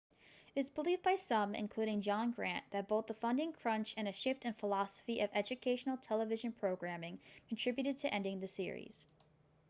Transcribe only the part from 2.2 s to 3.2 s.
grant that both the